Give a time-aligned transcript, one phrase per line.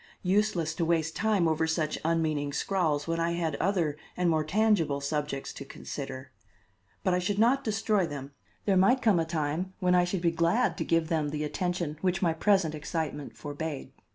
[0.23, 4.99] Useless to waste time over such unmeaning scrawls when I had other and more tangible
[4.99, 6.31] subjects to consider.
[7.03, 8.31] But I should not destroy them.
[8.65, 11.99] There might come a time when I should be glad to give them the attention
[12.01, 13.91] which my present excitement forbade.